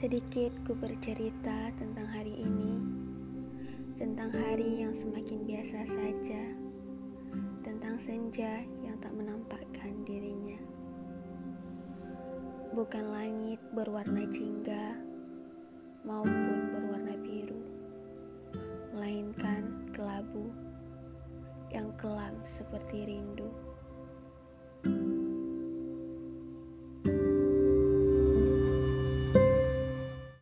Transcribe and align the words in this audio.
Sedikit 0.00 0.48
ku 0.64 0.72
bercerita 0.72 1.68
tentang 1.76 2.08
hari 2.08 2.32
ini, 2.32 2.72
tentang 4.00 4.32
hari 4.32 4.80
yang 4.80 4.96
semakin 4.96 5.44
biasa 5.44 5.76
saja, 5.92 6.42
tentang 7.60 8.00
senja 8.00 8.64
yang 8.80 8.96
tak 9.04 9.12
menampakkan 9.12 9.92
dirinya. 10.08 10.56
Bukan 12.72 13.12
langit 13.12 13.60
berwarna 13.76 14.24
jingga 14.32 14.96
maupun 16.08 16.56
berwarna 16.72 17.20
biru, 17.20 17.60
melainkan 18.96 19.84
kelabu 19.92 20.48
yang 21.68 21.92
kelam 22.00 22.40
seperti 22.48 23.04
rindu. 23.04 23.52